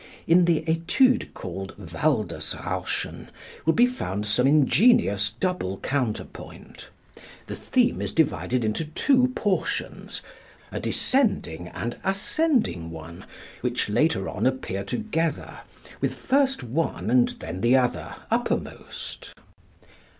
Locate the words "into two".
8.65-9.27